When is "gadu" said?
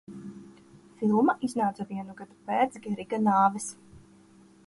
2.23-2.39